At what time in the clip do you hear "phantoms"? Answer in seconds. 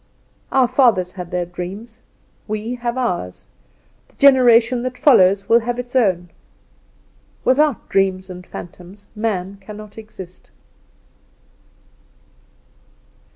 8.47-9.09